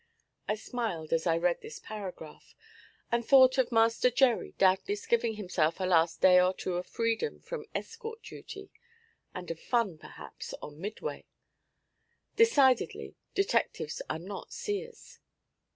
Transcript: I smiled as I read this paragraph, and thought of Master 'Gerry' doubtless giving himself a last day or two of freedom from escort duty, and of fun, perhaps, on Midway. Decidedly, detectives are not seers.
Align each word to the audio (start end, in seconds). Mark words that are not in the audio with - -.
I 0.47 0.55
smiled 0.55 1.13
as 1.13 1.27
I 1.27 1.37
read 1.37 1.61
this 1.61 1.77
paragraph, 1.77 2.55
and 3.11 3.23
thought 3.23 3.59
of 3.59 3.71
Master 3.71 4.09
'Gerry' 4.09 4.55
doubtless 4.57 5.05
giving 5.05 5.35
himself 5.35 5.79
a 5.79 5.83
last 5.83 6.21
day 6.21 6.39
or 6.41 6.55
two 6.55 6.73
of 6.73 6.87
freedom 6.87 7.39
from 7.39 7.67
escort 7.75 8.23
duty, 8.23 8.71
and 9.35 9.51
of 9.51 9.59
fun, 9.59 9.99
perhaps, 9.99 10.55
on 10.59 10.79
Midway. 10.81 11.27
Decidedly, 12.35 13.13
detectives 13.35 14.01
are 14.09 14.17
not 14.17 14.51
seers. 14.53 15.19